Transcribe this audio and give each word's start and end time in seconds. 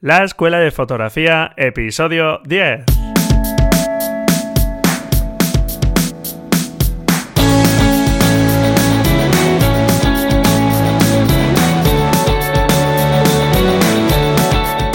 La 0.00 0.22
Escuela 0.22 0.60
de 0.60 0.70
Fotografía, 0.70 1.52
episodio 1.56 2.38
10. 2.44 2.84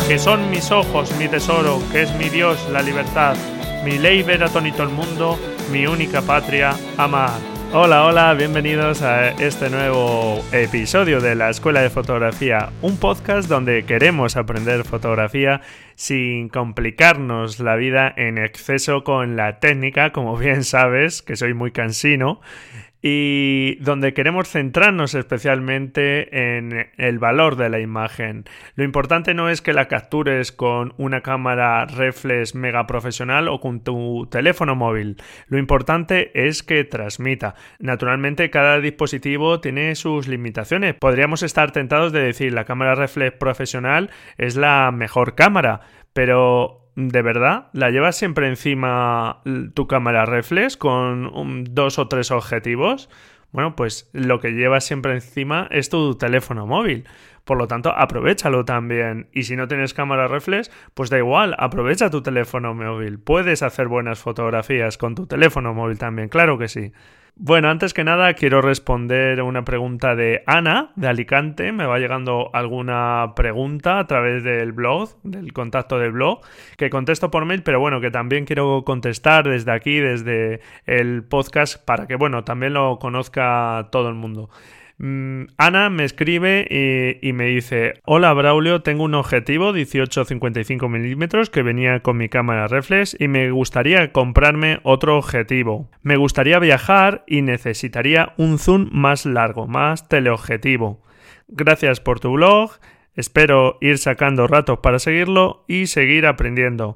Que 0.07 0.17
son 0.17 0.49
mis 0.49 0.71
ojos, 0.71 1.13
mi 1.19 1.27
tesoro, 1.27 1.81
que 1.91 2.03
es 2.03 2.15
mi 2.15 2.29
Dios, 2.29 2.65
la 2.71 2.81
libertad, 2.81 3.35
mi 3.83 3.97
ley 3.97 4.23
ver 4.23 4.41
atónito 4.41 4.83
el 4.83 4.89
mundo, 4.89 5.37
mi 5.69 5.85
única 5.85 6.21
patria, 6.21 6.77
amar. 6.97 7.52
Hola, 7.75 8.05
hola, 8.05 8.35
bienvenidos 8.35 9.01
a 9.01 9.29
este 9.29 9.71
nuevo 9.71 10.45
episodio 10.51 11.19
de 11.21 11.33
la 11.33 11.49
Escuela 11.49 11.81
de 11.81 11.89
Fotografía, 11.89 12.69
un 12.83 12.97
podcast 12.97 13.49
donde 13.49 13.83
queremos 13.83 14.37
aprender 14.37 14.83
fotografía 14.83 15.61
sin 15.95 16.49
complicarnos 16.49 17.59
la 17.59 17.75
vida 17.75 18.13
en 18.15 18.37
exceso 18.37 19.03
con 19.03 19.35
la 19.35 19.59
técnica, 19.59 20.11
como 20.11 20.37
bien 20.37 20.63
sabes, 20.63 21.23
que 21.23 21.35
soy 21.35 21.55
muy 21.55 21.71
cansino, 21.71 22.41
y 23.05 23.75
donde 23.81 24.13
queremos 24.13 24.47
centrarnos 24.47 25.13
especialmente 25.13 26.55
en 26.55 26.87
el 26.97 27.19
valor 27.19 27.57
de 27.57 27.69
la 27.69 27.81
imagen. 27.81 28.45
Lo 28.75 28.85
importante 28.85 29.33
no 29.33 29.49
es 29.49 29.61
que 29.61 29.73
la 29.73 29.89
captures 29.89 30.53
con 30.53 30.93
una 30.97 31.19
cámara 31.19 31.85
reflex 31.85 32.55
mega 32.55 32.87
profesional 32.87 33.49
o 33.49 33.59
con 33.59 33.81
tu 33.81 34.27
teléfono 34.31 34.75
móvil. 34.75 35.17
Lo 35.47 35.57
importante 35.57 36.31
es 36.47 36.63
que 36.63 36.85
transmita. 36.85 37.55
Naturalmente 37.77 38.49
cada 38.49 38.79
dispositivo 38.79 39.59
tiene 39.59 39.95
sus 39.95 40.29
limitaciones. 40.29 40.95
Podríamos 40.95 41.43
estar 41.43 41.71
tentados 41.71 42.13
de 42.13 42.21
decir 42.21 42.53
la 42.53 42.63
cámara 42.63 42.95
reflex 42.95 43.35
profesional 43.37 44.11
es 44.37 44.55
la 44.55 44.91
mejor 44.91 45.35
cámara, 45.35 45.81
pero 46.13 46.82
¿De 46.95 47.21
verdad? 47.23 47.69
¿La 47.73 47.89
llevas 47.89 48.15
siempre 48.15 48.47
encima 48.47 49.41
tu 49.73 49.87
cámara 49.87 50.25
reflex 50.25 50.77
con 50.77 51.63
dos 51.71 51.97
o 51.97 52.07
tres 52.07 52.29
objetivos? 52.29 53.09
Bueno, 53.51 53.75
pues 53.75 54.09
lo 54.13 54.39
que 54.39 54.51
llevas 54.51 54.83
siempre 54.83 55.13
encima 55.13 55.67
es 55.71 55.89
tu 55.89 56.15
teléfono 56.15 56.67
móvil. 56.67 57.05
Por 57.45 57.57
lo 57.57 57.67
tanto, 57.67 57.91
aprovechalo 57.91 58.65
también. 58.65 59.27
Y 59.33 59.43
si 59.43 59.55
no 59.55 59.67
tienes 59.67 59.93
cámara 59.93 60.27
reflex, 60.27 60.71
pues 60.93 61.09
da 61.09 61.17
igual, 61.17 61.55
aprovecha 61.57 62.09
tu 62.09 62.21
teléfono 62.21 62.73
móvil. 62.73 63.19
Puedes 63.19 63.63
hacer 63.63 63.87
buenas 63.87 64.19
fotografías 64.19 64.97
con 64.97 65.15
tu 65.15 65.27
teléfono 65.27 65.73
móvil 65.73 65.97
también, 65.97 66.29
claro 66.29 66.57
que 66.57 66.67
sí. 66.67 66.93
Bueno, 67.35 67.71
antes 67.71 67.95
que 67.95 68.03
nada 68.03 68.35
quiero 68.35 68.61
responder 68.61 69.41
una 69.41 69.65
pregunta 69.65 70.15
de 70.15 70.43
Ana, 70.45 70.91
de 70.95 71.07
Alicante. 71.07 71.71
Me 71.71 71.87
va 71.87 71.97
llegando 71.97 72.51
alguna 72.53 73.33
pregunta 73.35 73.97
a 73.97 74.05
través 74.05 74.43
del 74.43 74.71
blog, 74.71 75.09
del 75.23 75.51
contacto 75.51 75.97
del 75.97 76.11
blog, 76.11 76.41
que 76.77 76.91
contesto 76.91 77.31
por 77.31 77.45
mail, 77.45 77.63
pero 77.63 77.79
bueno, 77.79 78.01
que 78.01 78.11
también 78.11 78.45
quiero 78.45 78.83
contestar 78.85 79.49
desde 79.49 79.71
aquí, 79.71 79.97
desde 79.97 80.61
el 80.85 81.23
podcast, 81.23 81.83
para 81.83 82.05
que, 82.05 82.15
bueno, 82.17 82.43
también 82.43 82.73
lo 82.73 82.99
conozca 82.99 83.87
todo 83.91 84.09
el 84.09 84.15
mundo. 84.15 84.51
Mm, 84.97 85.45
Ana 85.57 85.89
me 85.89 86.03
escribe 86.05 86.67
y, 87.21 87.33
me 87.33 87.45
dice: 87.45 87.95
Hola 88.05 88.33
Braulio, 88.33 88.81
tengo 88.81 89.03
un 89.03 89.15
objetivo 89.15 89.73
18-55 89.73 90.87
milímetros 90.87 91.49
que 91.49 91.63
venía 91.63 92.01
con 92.01 92.17
mi 92.17 92.29
cámara 92.29 92.67
reflex 92.67 93.15
y 93.19 93.27
me 93.27 93.51
gustaría 93.51 94.11
comprarme 94.11 94.79
otro 94.83 95.17
objetivo. 95.17 95.89
Me 96.01 96.17
gustaría 96.17 96.59
viajar 96.59 97.23
y 97.27 97.41
necesitaría 97.41 98.33
un 98.37 98.59
zoom 98.59 98.89
más 98.91 99.25
largo, 99.25 99.67
más 99.67 100.07
teleobjetivo. 100.07 101.01
Gracias 101.47 101.99
por 101.99 102.19
tu 102.19 102.31
blog, 102.31 102.71
espero 103.15 103.77
ir 103.81 103.97
sacando 103.97 104.47
ratos 104.47 104.79
para 104.79 104.99
seguirlo 104.99 105.65
y 105.67 105.87
seguir 105.87 106.25
aprendiendo. 106.25 106.95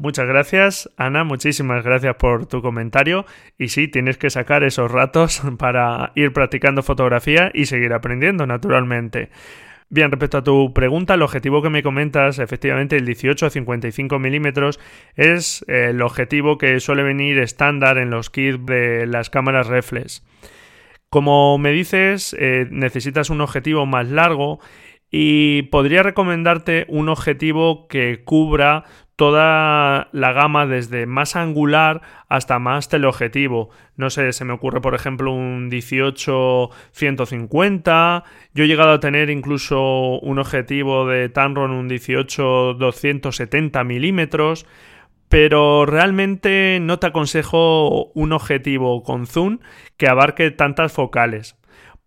Muchas 0.00 0.28
gracias, 0.28 0.88
Ana, 0.96 1.24
muchísimas 1.24 1.82
gracias 1.84 2.14
por 2.14 2.46
tu 2.46 2.62
comentario. 2.62 3.26
Y 3.58 3.68
sí, 3.68 3.88
tienes 3.88 4.16
que 4.16 4.30
sacar 4.30 4.62
esos 4.62 4.92
ratos 4.92 5.42
para 5.58 6.12
ir 6.14 6.32
practicando 6.32 6.84
fotografía 6.84 7.50
y 7.52 7.66
seguir 7.66 7.92
aprendiendo, 7.92 8.46
naturalmente. 8.46 9.30
Bien, 9.90 10.10
respecto 10.12 10.38
a 10.38 10.44
tu 10.44 10.72
pregunta, 10.72 11.14
el 11.14 11.22
objetivo 11.22 11.62
que 11.62 11.70
me 11.70 11.82
comentas, 11.82 12.38
efectivamente 12.38 12.96
el 12.96 13.06
18 13.06 13.46
a 13.46 13.50
55 13.50 14.18
milímetros 14.20 14.78
es 15.16 15.64
el 15.66 16.00
objetivo 16.02 16.58
que 16.58 16.78
suele 16.78 17.02
venir 17.02 17.38
estándar 17.38 17.98
en 17.98 18.10
los 18.10 18.30
kits 18.30 18.64
de 18.66 19.06
las 19.06 19.30
cámaras 19.30 19.66
reflex. 19.66 20.24
Como 21.08 21.58
me 21.58 21.72
dices, 21.72 22.36
eh, 22.38 22.68
necesitas 22.70 23.30
un 23.30 23.40
objetivo 23.40 23.84
más 23.84 24.08
largo 24.08 24.60
y 25.10 25.62
podría 25.62 26.02
recomendarte 26.02 26.84
un 26.88 27.08
objetivo 27.08 27.88
que 27.88 28.22
cubra 28.24 28.84
toda 29.18 30.08
la 30.12 30.32
gama 30.32 30.66
desde 30.68 31.06
más 31.06 31.34
angular 31.34 32.02
hasta 32.28 32.60
más 32.60 32.88
teleobjetivo. 32.88 33.70
No 33.96 34.10
sé, 34.10 34.32
se 34.32 34.44
me 34.44 34.52
ocurre 34.52 34.80
por 34.80 34.94
ejemplo 34.94 35.32
un 35.32 35.72
18-150. 35.72 38.22
Yo 38.54 38.62
he 38.62 38.68
llegado 38.68 38.92
a 38.92 39.00
tener 39.00 39.28
incluso 39.28 40.20
un 40.20 40.38
objetivo 40.38 41.08
de 41.08 41.28
Tamron 41.30 41.72
un 41.72 41.90
18-270 41.90 43.84
milímetros. 43.84 44.66
Pero 45.28 45.84
realmente 45.84 46.78
no 46.80 47.00
te 47.00 47.08
aconsejo 47.08 48.12
un 48.14 48.32
objetivo 48.32 49.02
con 49.02 49.26
zoom 49.26 49.58
que 49.96 50.06
abarque 50.06 50.52
tantas 50.52 50.92
focales 50.92 51.57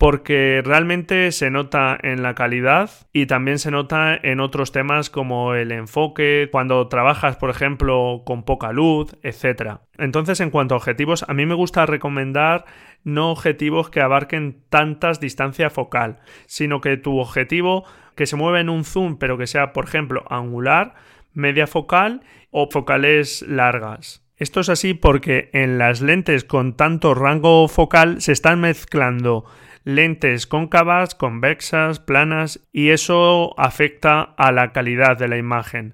porque 0.01 0.63
realmente 0.65 1.31
se 1.31 1.51
nota 1.51 1.95
en 2.01 2.23
la 2.23 2.33
calidad 2.33 2.89
y 3.13 3.27
también 3.27 3.59
se 3.59 3.69
nota 3.69 4.15
en 4.15 4.39
otros 4.39 4.71
temas 4.71 5.11
como 5.11 5.53
el 5.53 5.71
enfoque, 5.71 6.49
cuando 6.51 6.87
trabajas, 6.87 7.35
por 7.35 7.51
ejemplo, 7.51 8.23
con 8.25 8.41
poca 8.41 8.71
luz, 8.71 9.15
etc. 9.21 9.73
Entonces, 9.99 10.39
en 10.39 10.49
cuanto 10.49 10.73
a 10.73 10.79
objetivos, 10.79 11.23
a 11.27 11.35
mí 11.35 11.45
me 11.45 11.53
gusta 11.53 11.85
recomendar 11.85 12.65
no 13.03 13.29
objetivos 13.29 13.91
que 13.91 14.01
abarquen 14.01 14.63
tantas 14.69 15.19
distancia 15.19 15.69
focal, 15.69 16.17
sino 16.47 16.81
que 16.81 16.97
tu 16.97 17.19
objetivo 17.19 17.83
que 18.15 18.25
se 18.25 18.37
mueva 18.37 18.59
en 18.59 18.69
un 18.69 18.85
zoom, 18.85 19.19
pero 19.19 19.37
que 19.37 19.45
sea, 19.45 19.71
por 19.71 19.85
ejemplo, 19.85 20.25
angular, 20.31 20.95
media 21.35 21.67
focal 21.67 22.23
o 22.49 22.71
focales 22.71 23.43
largas. 23.47 24.25
Esto 24.35 24.61
es 24.61 24.69
así 24.69 24.95
porque 24.95 25.51
en 25.53 25.77
las 25.77 26.01
lentes 26.01 26.43
con 26.43 26.75
tanto 26.75 27.13
rango 27.13 27.67
focal 27.67 28.19
se 28.21 28.31
están 28.31 28.61
mezclando 28.61 29.45
lentes 29.83 30.47
cóncavas, 30.47 31.15
convexas, 31.15 31.99
planas 31.99 32.61
y 32.71 32.89
eso 32.89 33.59
afecta 33.59 34.21
a 34.21 34.51
la 34.51 34.71
calidad 34.71 35.17
de 35.17 35.27
la 35.27 35.37
imagen. 35.37 35.93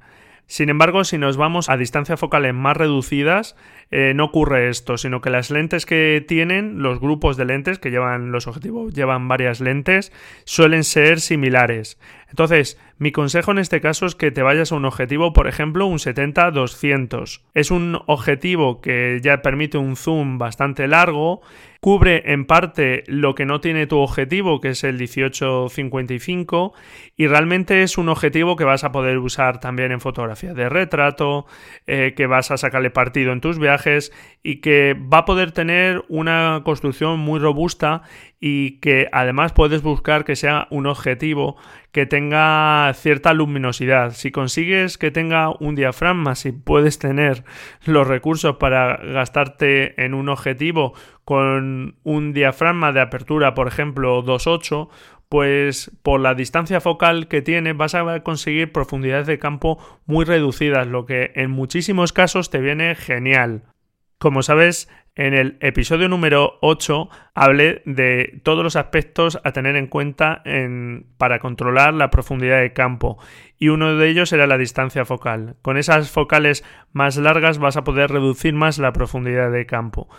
Sin 0.50 0.70
embargo, 0.70 1.03
si 1.03 1.18
nos 1.18 1.36
vamos 1.36 1.70
a 1.70 1.75
distancias 1.75 2.22
focales 2.22 2.53
más 2.53 2.78
reducidas, 2.78 3.58
eh, 3.92 4.14
no 4.16 4.24
ocurre 4.25 4.70
esto, 4.70 4.98
sino 4.98 5.20
que 5.20 5.30
las 5.30 5.52
lentes 5.52 5.86
que 5.86 6.24
tienen, 6.25 6.81
los 6.81 7.02
grupos 7.02 7.36
de 7.36 7.44
lentes 7.44 7.80
que 7.80 7.92
llevan 7.92 8.31
los 8.31 8.48
objetivos, 8.48 8.94
llevan 8.94 9.28
varias 9.28 9.59
lentes, 9.59 10.14
suelen 10.46 10.86
ser 10.86 11.19
similares. 11.19 12.00
Entonces, 12.30 12.80
mi 13.00 13.12
consejo 13.12 13.52
en 13.52 13.59
este 13.59 13.80
caso 13.80 14.08
es 14.08 14.16
que 14.16 14.31
te 14.31 14.41
vayas 14.41 14.72
a 14.72 14.75
un 14.75 14.85
objetivo, 14.85 15.31
por 15.31 15.47
ejemplo, 15.47 15.85
un 15.85 16.00
70-200. 16.00 17.41
Es 17.53 17.69
un 17.69 18.00
objetivo 18.08 18.81
que 18.81 19.19
ya 19.22 19.44
permite 19.44 19.78
un 19.78 19.96
zoom 19.96 20.40
bastante 20.40 20.88
largo, 20.88 21.41
cubre 21.80 22.31
en 22.34 22.46
parte 22.46 23.03
lo 23.06 23.36
que 23.36 23.46
no 23.46 23.62
tiene 23.62 23.86
tu 23.86 24.00
objetivo, 24.00 24.59
que 24.59 24.69
es 24.69 24.84
el 24.84 25.00
18-55, 25.00 26.74
y 27.16 27.28
realmente 27.28 27.84
es 27.84 28.00
un 28.00 28.09
objetivo 28.09 28.56
que 28.56 28.63
vas 28.63 28.84
a 28.84 28.91
poder 28.91 29.19
usar 29.19 29.59
también 29.59 29.91
en 29.91 30.02
fotografía 30.02 30.56
de 30.56 30.68
retrato, 30.68 31.46
eh, 31.86 32.13
que 32.16 32.25
vas 32.25 32.50
a 32.50 32.57
sacarle 32.57 32.90
partido 32.90 33.31
en 33.31 33.41
tus 33.41 33.59
viajes 33.59 34.12
y 34.41 34.59
que 34.59 34.96
va 34.96 35.19
a 35.19 35.25
poder 35.25 35.52
tener 35.52 36.03
una 36.09 36.62
construcción 36.66 37.19
muy 37.19 37.40
robusta 37.40 38.02
y 38.40 38.80
que 38.80 39.07
además 39.12 39.53
puedes 39.53 39.81
buscar 39.81 40.25
que 40.25 40.36
sea 40.36 40.68
un 40.69 40.88
objetivo 40.88 41.57
que 41.92 42.06
tenga 42.06 42.92
cierta 42.94 43.34
luminosidad. 43.34 44.12
Si 44.12 44.31
consigues 44.31 44.98
que 44.98 45.12
tenga 45.12 45.50
un 45.60 45.75
diafragma, 45.75 46.36
si 46.36 46.51
puedes 46.51 47.00
tener 47.00 47.44
los 47.86 48.07
recursos 48.07 48.57
para 48.57 48.98
gastarte 48.98 50.04
en 50.04 50.13
un 50.13 50.30
objetivo 50.30 50.94
con 51.25 51.95
un 52.04 52.34
diafragma 52.34 52.92
de 52.92 53.01
apertura, 53.01 53.54
por 53.54 53.68
ejemplo, 53.68 54.24
2.8, 54.24 54.89
pues 55.30 55.92
por 56.04 56.19
la 56.22 56.36
distancia 56.36 56.80
focal 56.80 57.28
que 57.28 57.42
tiene 57.42 57.74
vas 57.74 57.95
a 57.95 58.22
conseguir 58.22 58.72
profundidades 58.72 59.28
de 59.28 59.39
campo 59.39 59.78
muy 60.06 60.25
reducidas, 60.25 60.88
lo 60.88 61.06
que 61.06 61.31
en 61.36 61.51
muchísimos 61.51 62.13
casos 62.13 62.50
te 62.50 62.60
viene 62.60 62.95
genial. 62.95 63.63
Como 64.19 64.42
sabes, 64.42 64.90
en 65.14 65.36
el 65.36 65.58
episodio 65.62 66.10
número 66.10 66.58
8 66.62 67.08
hablé 67.36 67.84
de 67.86 68.42
todos 68.44 68.64
los 68.64 68.75
aspectos 68.75 69.40
a 69.44 69.52
tener 69.52 69.75
en 69.75 69.86
cuenta 69.86 70.42
para 71.19 71.38
controlar 71.38 71.94
la 71.94 72.10
profundidad 72.10 72.60
de 72.60 72.74
campo 72.74 73.19
y 73.60 73.68
uno 73.68 73.96
de 73.96 74.10
ellos 74.10 74.34
era 74.34 74.48
la 74.48 74.58
distancia 74.58 75.06
focal. 75.06 75.56
Con 75.62 75.78
esas 75.78 76.10
focales 76.10 76.64
más 76.94 77.18
largas 77.18 77.60
vas 77.60 77.78
a 77.78 77.84
poder 77.84 78.10
reducir 78.10 78.56
más 78.56 78.80
la 78.80 78.92
profundidad 78.92 79.52
de 79.52 79.68
campo. 79.68 80.10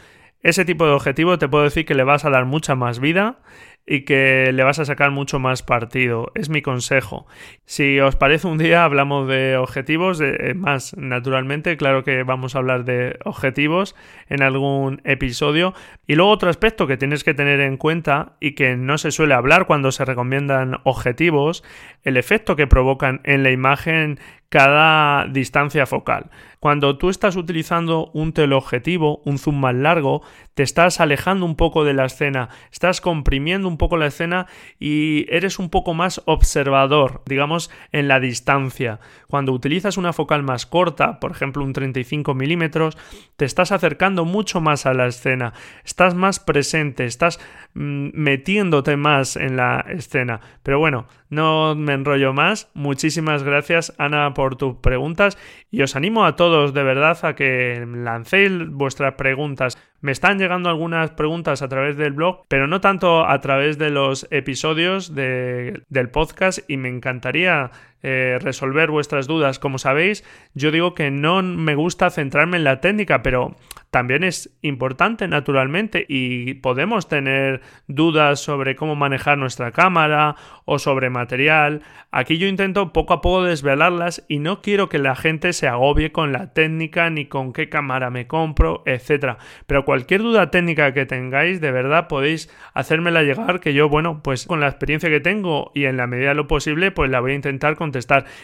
Ese 0.42 0.64
tipo 0.64 0.86
de 0.86 0.92
objetivo 0.92 1.36
te 1.38 1.48
puedo 1.48 1.64
decir 1.64 1.84
que 1.84 1.96
le 1.96 2.04
vas 2.04 2.24
a 2.24 2.30
dar 2.30 2.44
mucha 2.44 2.76
más 2.76 3.00
vida 3.00 3.40
y 3.88 4.02
que 4.02 4.52
le 4.52 4.62
vas 4.64 4.78
a 4.78 4.84
sacar 4.84 5.10
mucho 5.10 5.38
más 5.38 5.62
partido. 5.62 6.30
Es 6.34 6.50
mi 6.50 6.60
consejo. 6.60 7.26
Si 7.64 7.98
os 8.00 8.16
parece 8.16 8.46
un 8.46 8.58
día 8.58 8.84
hablamos 8.84 9.26
de 9.26 9.56
objetivos, 9.56 10.18
de, 10.18 10.52
más 10.54 10.94
naturalmente, 10.96 11.76
claro 11.78 12.04
que 12.04 12.22
vamos 12.22 12.54
a 12.54 12.58
hablar 12.58 12.84
de 12.84 13.18
objetivos 13.24 13.96
en 14.28 14.42
algún 14.42 15.00
episodio. 15.04 15.72
Y 16.06 16.16
luego 16.16 16.30
otro 16.30 16.50
aspecto 16.50 16.86
que 16.86 16.98
tienes 16.98 17.24
que 17.24 17.32
tener 17.32 17.60
en 17.60 17.78
cuenta 17.78 18.36
y 18.40 18.52
que 18.52 18.76
no 18.76 18.98
se 18.98 19.10
suele 19.10 19.32
hablar 19.32 19.66
cuando 19.66 19.90
se 19.90 20.04
recomiendan 20.04 20.80
objetivos, 20.84 21.64
el 22.04 22.18
efecto 22.18 22.56
que 22.56 22.66
provocan 22.66 23.22
en 23.24 23.42
la 23.42 23.50
imagen 23.50 24.18
cada 24.48 25.26
distancia 25.26 25.86
focal. 25.86 26.30
Cuando 26.60 26.96
tú 26.96 27.10
estás 27.10 27.36
utilizando 27.36 28.10
un 28.14 28.32
teleobjetivo, 28.32 29.20
un 29.24 29.38
zoom 29.38 29.60
más 29.60 29.74
largo, 29.74 30.22
te 30.54 30.62
estás 30.62 31.00
alejando 31.00 31.44
un 31.44 31.54
poco 31.54 31.84
de 31.84 31.94
la 31.94 32.06
escena, 32.06 32.48
estás 32.72 33.00
comprimiendo 33.00 33.68
un 33.68 33.77
poco 33.78 33.96
la 33.96 34.06
escena 34.06 34.46
y 34.78 35.26
eres 35.34 35.58
un 35.58 35.70
poco 35.70 35.94
más 35.94 36.20
observador, 36.26 37.22
digamos, 37.26 37.70
en 37.92 38.08
la 38.08 38.20
distancia. 38.20 39.00
Cuando 39.28 39.52
utilizas 39.52 39.96
una 39.96 40.12
focal 40.12 40.42
más 40.42 40.66
corta, 40.66 41.20
por 41.20 41.30
ejemplo 41.30 41.64
un 41.64 41.72
35 41.72 42.34
milímetros, 42.34 42.98
te 43.36 43.44
estás 43.44 43.72
acercando 43.72 44.24
mucho 44.24 44.60
más 44.60 44.86
a 44.86 44.94
la 44.94 45.06
escena, 45.06 45.54
estás 45.84 46.14
más 46.14 46.40
presente, 46.40 47.04
estás 47.04 47.40
mm, 47.74 48.10
metiéndote 48.12 48.96
más 48.96 49.36
en 49.36 49.56
la 49.56 49.84
escena. 49.88 50.40
Pero 50.62 50.78
bueno, 50.78 51.06
no 51.30 51.74
me 51.74 51.92
enrollo 51.92 52.32
más. 52.32 52.70
Muchísimas 52.74 53.42
gracias, 53.42 53.94
Ana, 53.98 54.34
por 54.34 54.56
tus 54.56 54.76
preguntas 54.76 55.38
y 55.70 55.82
os 55.82 55.96
animo 55.96 56.24
a 56.24 56.36
todos 56.36 56.72
de 56.74 56.82
verdad 56.82 57.18
a 57.22 57.34
que 57.34 57.86
lancéis 57.86 58.68
vuestras 58.70 59.14
preguntas. 59.14 59.78
Me 60.00 60.12
están 60.12 60.38
llegando 60.38 60.68
algunas 60.68 61.10
preguntas 61.10 61.60
a 61.60 61.68
través 61.68 61.96
del 61.96 62.12
blog, 62.12 62.44
pero 62.46 62.68
no 62.68 62.80
tanto 62.80 63.26
a 63.26 63.40
través 63.40 63.78
de 63.78 63.90
los 63.90 64.28
episodios 64.30 65.14
del 65.14 66.10
podcast 66.12 66.60
y 66.68 66.76
me 66.76 66.88
encantaría 66.88 67.72
eh, 68.02 68.38
resolver 68.40 68.90
vuestras 68.90 69.26
dudas. 69.26 69.58
Como 69.58 69.78
sabéis, 69.78 70.24
yo 70.54 70.70
digo 70.70 70.94
que 70.94 71.10
no 71.10 71.42
me 71.42 71.74
gusta 71.74 72.10
centrarme 72.10 72.56
en 72.56 72.64
la 72.64 72.80
técnica, 72.80 73.22
pero 73.22 73.56
también 73.90 74.22
es 74.22 74.56
importante 74.60 75.26
naturalmente 75.28 76.04
y 76.08 76.54
podemos 76.54 77.08
tener 77.08 77.62
dudas 77.86 78.40
sobre 78.40 78.76
cómo 78.76 78.96
manejar 78.96 79.38
nuestra 79.38 79.72
cámara 79.72 80.36
o 80.66 80.78
sobre 80.78 81.08
material. 81.08 81.82
Aquí 82.10 82.36
yo 82.38 82.46
intento 82.46 82.92
poco 82.92 83.14
a 83.14 83.20
poco 83.20 83.44
desvelarlas 83.44 84.24
y 84.28 84.38
no 84.38 84.60
quiero 84.60 84.88
que 84.88 84.98
la 84.98 85.16
gente 85.16 85.52
se 85.52 85.68
agobie 85.68 86.12
con 86.12 86.32
la 86.32 86.52
técnica 86.52 87.08
ni 87.08 87.26
con 87.26 87.52
qué 87.52 87.68
cámara 87.68 88.10
me 88.10 88.26
compro, 88.26 88.82
etcétera. 88.84 89.38
Pero 89.66 89.84
cualquier 89.84 90.22
duda 90.22 90.50
técnica 90.50 90.92
que 90.92 91.06
tengáis, 91.06 91.60
de 91.60 91.72
verdad 91.72 92.08
podéis 92.08 92.50
hacérmela 92.74 93.22
llegar 93.22 93.60
que 93.60 93.72
yo, 93.72 93.88
bueno, 93.88 94.22
pues 94.22 94.46
con 94.46 94.60
la 94.60 94.68
experiencia 94.68 95.08
que 95.08 95.20
tengo 95.20 95.72
y 95.74 95.84
en 95.86 95.96
la 95.96 96.06
medida 96.06 96.30
de 96.30 96.34
lo 96.34 96.46
posible, 96.46 96.90
pues 96.90 97.10
la 97.10 97.20
voy 97.20 97.32
a 97.32 97.36
intentar 97.36 97.76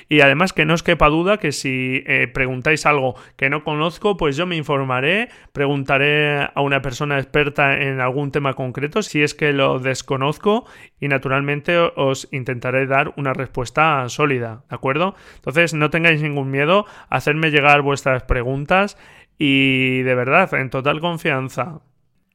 Y 0.08 0.20
además 0.20 0.52
que 0.52 0.64
no 0.64 0.74
os 0.74 0.82
quepa 0.82 1.08
duda 1.08 1.38
que 1.38 1.52
si 1.52 2.02
eh, 2.06 2.28
preguntáis 2.28 2.86
algo 2.86 3.14
que 3.36 3.50
no 3.50 3.64
conozco, 3.64 4.16
pues 4.16 4.36
yo 4.36 4.46
me 4.46 4.56
informaré 4.56 5.28
preguntaré 5.52 6.48
a 6.54 6.60
una 6.60 6.82
persona 6.82 7.18
experta 7.18 7.80
en 7.80 8.00
algún 8.00 8.30
tema 8.30 8.54
concreto 8.54 9.02
si 9.02 9.22
es 9.22 9.34
que 9.34 9.52
lo 9.52 9.78
desconozco 9.78 10.66
y 11.00 11.08
naturalmente 11.08 11.76
os 11.78 12.28
intentaré 12.32 12.86
dar 12.86 13.12
una 13.16 13.32
respuesta 13.32 14.08
sólida, 14.08 14.64
¿de 14.68 14.74
acuerdo? 14.74 15.14
Entonces 15.36 15.74
no 15.74 15.90
tengáis 15.90 16.22
ningún 16.22 16.50
miedo 16.50 16.86
hacerme 17.08 17.50
llegar 17.50 17.82
vuestras 17.82 18.22
preguntas 18.24 18.96
y 19.38 20.02
de 20.02 20.14
verdad, 20.14 20.52
en 20.54 20.70
total 20.70 21.00
confianza. 21.00 21.80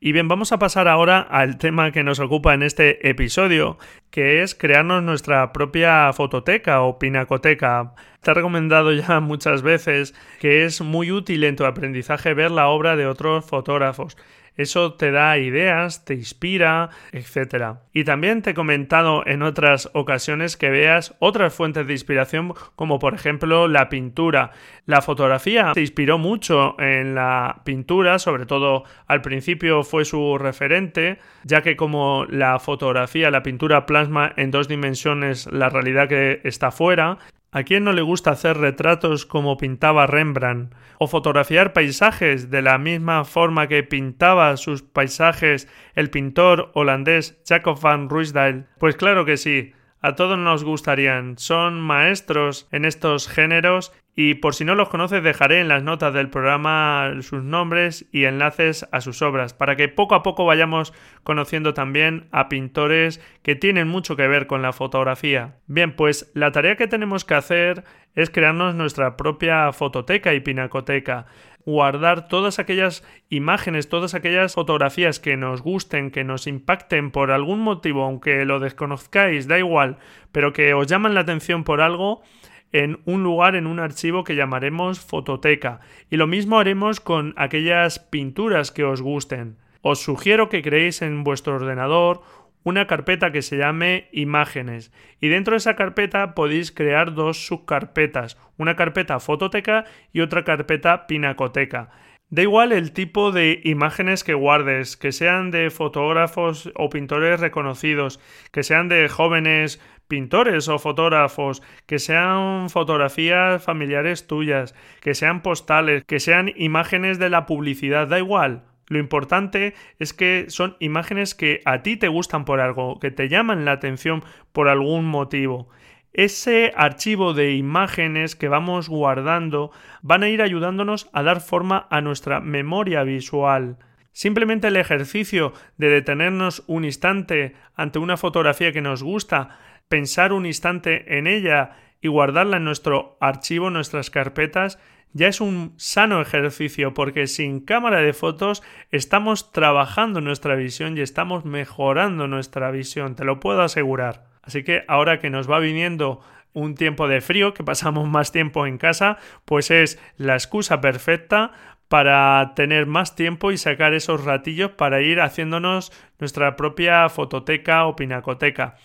Y 0.02 0.14
bien, 0.14 0.30
vamos 0.30 0.54
a 0.54 0.60
pasar 0.60 0.88
ahora 0.88 1.20
al 1.20 1.58
tema 1.58 1.92
que 1.92 2.06
nos 2.06 2.22
ocupa 2.22 2.54
en 2.54 2.64
este 2.64 3.10
episodio, 3.10 3.78
que 4.12 4.42
es 4.42 4.56
crearnos 4.56 5.04
nuestra 5.04 5.52
propia 5.52 6.14
fototeca 6.14 6.82
o 6.84 6.98
pinacoteca. 6.98 7.96
Te 8.22 8.32
he 8.32 8.34
recomendado 8.34 8.94
ya 8.94 9.20
muchas 9.20 9.62
veces 9.62 10.16
que 10.40 10.64
es 10.64 10.80
muy 10.80 11.12
útil 11.12 11.44
en 11.44 11.58
tu 11.58 11.66
aprendizaje 11.66 12.34
ver 12.34 12.52
la 12.52 12.70
obra 12.70 12.96
de 12.96 13.08
otros 13.08 13.44
fotógrafos. 13.44 14.16
Eso 14.60 14.96
te 14.96 15.12
da 15.12 15.38
ideas, 15.38 16.04
te 16.04 16.16
inspira, 16.16 16.90
etc. 17.14 17.78
Y 17.94 18.04
también 18.04 18.42
te 18.42 18.50
he 18.50 18.54
comentado 18.54 19.26
en 19.26 19.42
otras 19.42 19.90
ocasiones 19.94 20.58
que 20.58 20.70
veas 20.70 21.16
otras 21.20 21.54
fuentes 21.54 21.88
de 21.88 21.94
inspiración 21.94 22.54
como 22.76 23.00
por 23.00 23.14
ejemplo 23.14 23.70
la 23.70 23.88
pintura. 23.88 24.52
La 24.86 25.02
fotografía 25.02 25.74
se 25.74 25.80
inspiró 25.80 26.18
mucho 26.18 26.78
en 26.78 27.16
la 27.16 27.62
pintura, 27.64 28.20
sobre 28.20 28.46
todo 28.46 28.84
al 29.08 29.22
principio 29.22 29.84
fue 29.84 30.04
su 30.04 30.38
referente, 30.38 31.20
ya 31.46 31.62
que 31.62 31.78
como 31.78 32.26
la 32.26 32.60
fotografía, 32.60 33.32
la 33.32 33.44
pintura 33.44 33.86
plasma 33.86 34.34
en 34.36 34.52
dos 34.52 34.68
dimensiones 34.68 35.48
la 35.54 35.70
realidad 35.70 36.10
que 36.10 36.42
está 36.44 36.72
fuera, 36.72 37.18
¿A 37.52 37.64
quién 37.64 37.84
no 37.84 37.94
le 37.94 38.04
gusta 38.04 38.30
hacer 38.30 38.58
retratos 38.58 39.26
como 39.26 39.58
pintaba 39.58 40.06
Rembrandt? 40.06 40.76
¿O 41.00 41.08
fotografiar 41.08 41.74
paisajes 41.74 42.52
de 42.52 42.62
la 42.62 42.78
misma 42.78 43.26
forma 43.26 43.68
que 43.68 43.82
pintaba 43.82 44.56
sus 44.56 44.84
paisajes 44.84 45.68
el 45.96 46.12
pintor 46.12 46.70
holandés 46.76 47.42
Jacob 47.48 47.82
van 47.82 48.08
Ruysdael? 48.08 48.68
Pues 48.78 48.96
claro 48.96 49.26
que 49.26 49.38
sí, 49.38 49.74
a 50.00 50.14
todos 50.14 50.38
nos 50.38 50.64
gustarían. 50.64 51.40
Son 51.40 51.82
maestros 51.82 52.68
en 52.72 52.86
estos 52.86 53.28
géneros 53.28 53.94
y 54.22 54.34
por 54.34 54.54
si 54.54 54.66
no 54.66 54.76
los 54.76 54.90
conoces 54.90 55.24
dejaré 55.24 55.62
en 55.62 55.70
las 55.70 55.82
notas 55.82 56.14
del 56.14 56.30
programa 56.30 57.10
sus 57.22 57.42
nombres 57.42 58.06
y 58.12 58.26
enlaces 58.26 58.86
a 58.92 59.00
sus 59.00 59.22
obras 59.22 59.54
para 59.54 59.78
que 59.78 59.88
poco 59.88 60.14
a 60.14 60.24
poco 60.24 60.44
vayamos 60.44 60.94
conociendo 61.24 61.74
también 61.74 62.28
a 62.34 62.50
pintores 62.50 63.22
que 63.44 63.56
tienen 63.56 63.88
mucho 63.88 64.18
que 64.18 64.28
ver 64.28 64.46
con 64.46 64.62
la 64.62 64.74
fotografía. 64.74 65.56
Bien, 65.68 65.96
pues 65.96 66.32
la 66.34 66.52
tarea 66.52 66.76
que 66.76 66.90
tenemos 66.90 67.24
que 67.24 67.36
hacer 67.36 67.86
es 68.14 68.30
crearnos 68.30 68.76
nuestra 68.76 69.16
propia 69.16 69.72
fototeca 69.72 70.34
y 70.34 70.42
pinacoteca 70.42 71.28
guardar 71.66 72.28
todas 72.28 72.60
aquellas 72.60 73.04
imágenes, 73.30 73.90
todas 73.90 74.16
aquellas 74.16 74.56
fotografías 74.56 75.20
que 75.20 75.38
nos 75.38 75.62
gusten, 75.62 76.12
que 76.12 76.24
nos 76.24 76.48
impacten 76.48 77.12
por 77.12 77.32
algún 77.32 77.60
motivo, 77.60 78.04
aunque 78.04 78.44
lo 78.44 78.60
desconozcáis, 78.60 79.48
da 79.48 79.60
igual, 79.60 79.98
pero 80.32 80.52
que 80.52 80.74
os 80.74 80.88
llaman 80.88 81.14
la 81.14 81.22
atención 81.22 81.64
por 81.64 81.82
algo, 81.82 82.22
en 82.72 83.00
un 83.06 83.24
lugar, 83.24 83.56
en 83.56 83.68
un 83.68 83.80
archivo 83.80 84.24
que 84.24 84.36
llamaremos 84.36 85.00
fototeca. 85.00 85.80
Y 86.10 86.18
lo 86.18 86.28
mismo 86.28 86.60
haremos 86.60 87.00
con 87.00 87.34
aquellas 87.38 88.00
pinturas 88.00 88.72
que 88.72 88.84
os 88.84 89.02
gusten. 89.02 89.58
Os 89.82 90.04
sugiero 90.04 90.50
que 90.50 90.62
creéis 90.62 91.02
en 91.02 91.24
vuestro 91.24 91.56
ordenador 91.56 92.22
una 92.64 92.88
carpeta 92.88 93.32
que 93.32 93.42
se 93.42 93.58
llame 93.58 94.10
imágenes 94.12 94.92
y 95.22 95.30
dentro 95.30 95.54
de 95.54 95.60
esa 95.60 95.76
carpeta 95.76 96.36
podéis 96.36 96.72
crear 96.72 97.14
dos 97.14 97.48
subcarpetas, 97.48 98.38
una 98.58 98.76
carpeta 98.76 99.20
fototeca 99.20 99.86
y 100.12 100.20
otra 100.20 100.44
carpeta 100.44 101.08
pinacoteca. 101.08 101.90
Da 102.32 102.44
igual 102.44 102.74
el 102.74 102.92
tipo 102.94 103.32
de 103.32 103.60
imágenes 103.64 104.24
que 104.24 104.36
guardes, 104.36 104.98
que 104.98 105.12
sean 105.12 105.50
de 105.50 105.72
fotógrafos 105.72 106.72
o 106.76 106.90
pintores 106.90 107.40
reconocidos, 107.40 108.20
que 108.52 108.62
sean 108.62 108.88
de 108.88 109.10
jóvenes 109.10 109.82
pintores 110.08 110.68
o 110.68 110.78
fotógrafos, 110.78 111.64
que 111.88 111.98
sean 111.98 112.70
fotografías 112.70 113.64
familiares 113.64 114.28
tuyas, 114.28 114.76
que 115.02 115.16
sean 115.16 115.42
postales, 115.42 116.04
que 116.06 116.20
sean 116.20 116.52
imágenes 116.56 117.18
de 117.18 117.32
la 117.32 117.48
publicidad, 117.48 118.08
da 118.08 118.20
igual. 118.20 118.64
Lo 118.90 119.00
importante 119.00 119.74
es 119.98 120.14
que 120.14 120.46
son 120.50 120.78
imágenes 120.80 121.34
que 121.34 121.62
a 121.66 121.82
ti 121.82 121.98
te 121.98 122.10
gustan 122.10 122.46
por 122.46 122.60
algo, 122.60 123.00
que 123.00 123.10
te 123.10 123.28
llaman 123.28 123.66
la 123.66 123.72
atención 123.72 124.24
por 124.52 124.70
algún 124.70 125.06
motivo 125.06 125.70
ese 126.14 126.74
archivo 126.76 127.34
de 127.34 127.54
imágenes 127.54 128.36
que 128.36 128.48
vamos 128.48 128.90
guardando 128.90 129.72
van 130.02 130.24
a 130.24 130.30
ir 130.30 130.42
ayudándonos 130.42 131.10
a 131.14 131.24
dar 131.24 131.42
forma 131.42 131.88
a 131.90 132.02
nuestra 132.02 132.40
memoria 132.40 133.04
visual. 133.04 133.78
Simplemente 134.12 134.68
el 134.68 134.76
ejercicio 134.76 135.54
de 135.78 135.90
detenernos 135.90 136.64
un 136.68 136.84
instante 136.84 137.56
ante 137.76 138.00
una 138.00 138.18
fotografía 138.18 138.72
que 138.72 138.82
nos 138.82 139.04
gusta, 139.04 139.60
pensar 139.88 140.34
un 140.34 140.46
instante 140.46 141.18
en 141.18 141.28
ella 141.28 141.78
y 142.02 142.08
guardarla 142.08 142.58
en 142.58 142.64
nuestro 142.64 143.18
archivo, 143.22 143.70
nuestras 143.70 144.10
carpetas, 144.10 144.80
ya 145.14 145.28
es 145.28 145.42
un 145.42 145.74
sano 145.78 146.22
ejercicio 146.22 146.94
porque 146.94 147.28
sin 147.28 147.62
cámara 147.62 148.02
de 148.02 148.14
fotos 148.14 148.62
estamos 148.92 149.52
trabajando 149.52 150.22
nuestra 150.22 150.56
visión 150.56 150.98
y 150.98 151.02
estamos 151.02 151.46
mejorando 151.46 152.28
nuestra 152.28 152.72
visión, 152.72 153.16
te 153.16 153.26
lo 153.26 153.40
puedo 153.40 153.62
asegurar. 153.62 154.28
Así 154.42 154.64
que 154.64 154.84
ahora 154.88 155.20
que 155.20 155.30
nos 155.30 155.50
va 155.50 155.60
viniendo 155.60 156.22
un 156.54 156.76
tiempo 156.76 157.08
de 157.08 157.22
frío, 157.22 157.54
que 157.54 157.64
pasamos 157.64 158.08
más 158.08 158.32
tiempo 158.32 158.66
en 158.66 158.78
casa, 158.78 159.18
pues 159.46 159.72
es 159.72 160.00
la 160.18 160.34
excusa 160.34 160.82
perfecta 160.82 161.52
para 161.88 162.54
tener 162.56 162.86
más 162.86 163.16
tiempo 163.16 163.52
y 163.52 163.58
sacar 163.58 163.94
esos 163.94 164.24
ratillos 164.24 164.72
para 164.72 165.02
ir 165.02 165.22
haciéndonos 165.22 165.92
nuestra 166.20 166.56
propia 166.56 167.10
fototeca 167.10 167.86
o 167.86 167.96
pinacoteca. 167.96 168.76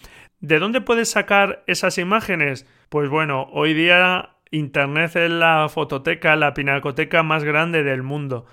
¿De 0.41 0.59
dónde 0.59 0.81
puedes 0.81 1.11
sacar 1.11 1.63
esas 1.67 1.99
imágenes? 1.99 2.67
Pues 2.89 3.09
bueno, 3.09 3.49
hoy 3.53 3.75
día 3.75 4.31
Internet 4.51 5.17
es 5.17 5.31
la 5.31 5.69
fototeca, 5.69 6.37
la 6.37 6.55
pinacoteca 6.55 7.23
más 7.23 7.45
grande 7.45 7.83
del 7.83 8.03
mundo. 8.03 8.47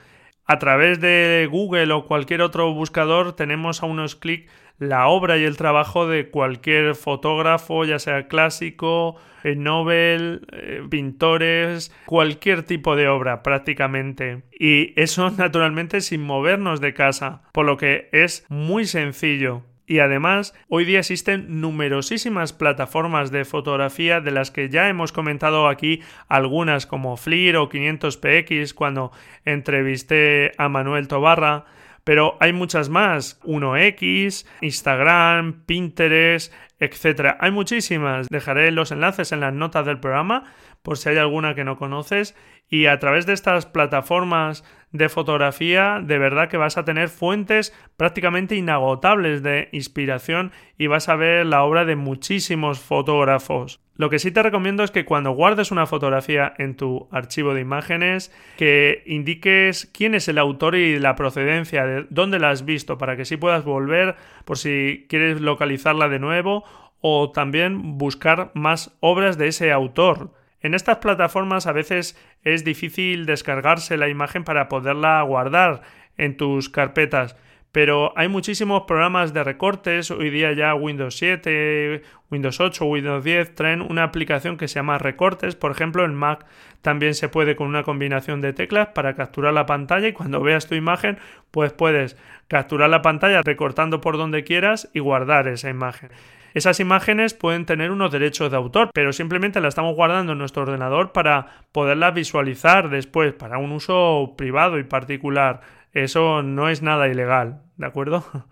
A 0.46 0.60
través 0.60 1.00
de 1.00 1.48
Google 1.50 1.94
o 1.94 2.06
cualquier 2.06 2.42
otro 2.42 2.74
buscador 2.74 3.36
tenemos 3.36 3.84
a 3.84 3.86
unos 3.86 4.16
clics 4.16 4.52
la 4.82 5.08
obra 5.10 5.38
y 5.38 5.44
el 5.44 5.58
trabajo 5.58 6.08
de 6.08 6.30
cualquier 6.30 6.96
fotógrafo, 6.96 7.86
ya 7.86 8.00
sea 8.00 8.28
clásico, 8.28 9.16
eh, 9.44 9.56
Nobel, 9.56 10.48
eh, 10.52 10.82
pintores, 10.90 11.96
cualquier 12.08 12.64
tipo 12.64 12.96
de 12.96 13.08
obra 13.08 13.44
prácticamente. 13.44 14.42
Y 14.52 15.00
eso 15.00 15.30
naturalmente 15.38 16.02
sin 16.02 16.24
movernos 16.24 16.82
de 16.82 16.96
casa, 16.96 17.44
por 17.52 17.68
lo 17.68 17.78
que 17.78 18.10
es 18.12 18.44
muy 18.50 18.86
sencillo. 18.86 19.62
Y 19.86 20.00
además, 20.00 20.56
hoy 20.68 20.86
día 20.86 21.00
existen 21.00 21.62
numerosísimas 21.62 22.52
plataformas 22.52 23.30
de 23.30 23.46
fotografía 23.46 24.20
de 24.20 24.32
las 24.32 24.50
que 24.50 24.70
ya 24.70 24.90
hemos 24.90 25.12
comentado 25.12 25.68
aquí 25.68 26.02
algunas 26.28 26.88
como 26.88 27.18
FLIR 27.18 27.58
o 27.58 27.70
500px 27.70 28.74
cuando 28.74 29.12
entrevisté 29.46 30.54
a 30.58 30.70
Manuel 30.70 31.08
Tobarra, 31.08 31.66
pero 32.04 32.38
hay 32.40 32.54
muchas 32.54 32.90
más, 32.90 33.40
1X, 33.42 34.46
Instagram, 34.62 35.64
Pinterest, 35.66 36.54
etc. 36.82 37.38
Hay 37.40 37.52
muchísimas. 37.52 38.28
Dejaré 38.28 38.72
los 38.72 38.92
enlaces 38.92 39.32
en 39.32 39.40
las 39.40 39.54
notas 39.54 39.86
del 39.86 40.00
programa 40.00 40.44
por 40.82 40.98
si 40.98 41.10
hay 41.10 41.18
alguna 41.18 41.56
que 41.56 41.64
no 41.64 41.78
conoces 41.78 42.36
y 42.70 42.88
a 42.88 43.00
través 43.00 43.26
de 43.26 43.34
estas 43.34 43.66
plataformas 43.66 44.64
de 44.92 45.10
fotografía 45.10 46.00
de 46.04 46.18
verdad 46.18 46.50
que 46.50 46.58
vas 46.58 46.78
a 46.78 46.86
tener 46.86 47.10
fuentes 47.10 47.74
prácticamente 47.98 48.56
inagotables 48.56 49.44
de 49.44 49.70
inspiración 49.72 50.52
y 50.78 50.88
vas 50.88 51.08
a 51.08 51.16
ver 51.16 51.46
la 51.46 51.64
obra 51.64 51.86
de 51.86 51.96
muchísimos 51.96 52.80
fotógrafos. 52.80 53.80
Lo 53.96 54.10
que 54.10 54.20
sí 54.20 54.32
te 54.32 54.42
recomiendo 54.42 54.84
es 54.84 54.90
que 54.90 55.06
cuando 55.06 55.32
guardes 55.32 55.70
una 55.70 55.86
fotografía 55.86 56.54
en 56.58 56.76
tu 56.76 57.08
archivo 57.12 57.54
de 57.54 57.62
imágenes, 57.62 58.34
que 58.58 59.04
indiques 59.06 59.92
quién 59.94 60.16
es 60.16 60.28
el 60.28 60.40
autor 60.40 60.76
y 60.76 60.98
la 60.98 61.16
procedencia, 61.16 61.86
de 61.86 62.08
dónde 62.10 62.40
la 62.40 62.50
has 62.50 62.66
visto, 62.66 62.98
para 62.98 63.16
que 63.16 63.26
sí 63.26 63.38
puedas 63.38 63.64
volver 63.64 64.16
por 64.44 64.58
si 64.58 65.06
quieres 65.08 65.40
localizarla 65.40 66.10
de 66.10 66.18
nuevo 66.18 66.64
o 67.02 67.32
también 67.32 67.98
buscar 67.98 68.52
más 68.54 68.96
obras 69.00 69.38
de 69.38 69.48
ese 69.48 69.72
autor. 69.72 70.32
En 70.62 70.76
estas 70.76 70.98
plataformas 70.98 71.66
a 71.68 71.72
veces 71.72 72.16
es 72.44 72.64
difícil 72.64 73.26
descargarse 73.26 73.98
la 73.98 74.10
imagen 74.10 74.44
para 74.44 74.70
poderla 74.70 75.22
guardar 75.24 75.82
en 76.18 76.38
tus 76.38 76.70
carpetas, 76.70 77.36
pero 77.72 78.12
hay 78.18 78.28
muchísimos 78.28 78.84
programas 78.84 79.34
de 79.34 79.44
recortes. 79.44 80.12
Hoy 80.12 80.30
día 80.30 80.52
ya 80.52 80.76
Windows 80.76 81.16
7, 81.16 82.02
Windows 82.30 82.60
8, 82.60 82.86
Windows 82.86 83.24
10 83.24 83.56
traen 83.56 83.82
una 83.82 84.04
aplicación 84.04 84.58
que 84.58 84.68
se 84.68 84.76
llama 84.76 84.98
recortes. 84.98 85.56
Por 85.56 85.72
ejemplo, 85.72 86.04
en 86.04 86.14
Mac 86.14 86.46
también 86.82 87.16
se 87.16 87.30
puede 87.30 87.56
con 87.56 87.68
una 87.68 87.84
combinación 87.84 88.42
de 88.42 88.52
teclas 88.52 88.90
para 88.90 89.16
capturar 89.16 89.54
la 89.54 89.66
pantalla 89.66 90.10
y 90.10 90.14
cuando 90.14 90.42
veas 90.42 90.68
tu 90.68 90.76
imagen, 90.76 91.18
pues 91.50 91.72
puedes 91.72 92.18
capturar 92.50 92.90
la 92.90 93.02
pantalla 93.02 93.42
recortando 93.42 94.02
por 94.02 94.18
donde 94.18 94.44
quieras 94.44 94.90
y 94.94 95.00
guardar 95.00 95.48
esa 95.48 95.70
imagen. 95.70 96.10
Esas 96.54 96.80
imágenes 96.80 97.34
pueden 97.34 97.66
tener 97.66 97.92
unos 97.92 98.12
derechos 98.12 98.52
de 98.52 98.58
autor, 98.58 98.90
pero 98.94 99.14
simplemente 99.14 99.62
las 99.62 99.72
estamos 99.72 99.96
guardando 99.96 100.34
en 100.34 100.38
nuestro 100.38 100.64
ordenador 100.64 101.12
para 101.12 101.64
poderlas 101.72 102.14
visualizar 102.14 102.90
después 102.90 103.34
para 103.34 103.58
un 103.58 103.72
uso 103.72 104.36
privado 104.38 104.80
y 104.80 104.84
particular. 104.84 105.62
Eso 105.94 106.42
no 106.44 106.70
es 106.70 106.82
nada 106.82 107.08
ilegal, 107.08 107.62
¿de 107.78 107.86
acuerdo? 107.86 108.26